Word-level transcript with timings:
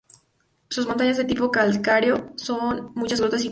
Son 0.71 0.83
montañas 0.87 1.17
de 1.17 1.25
tipo 1.25 1.51
calcáreo 1.51 2.33
con 2.47 2.91
muchas 2.95 3.21
grutas 3.21 3.41
y 3.45 3.49
cuevas. 3.49 3.49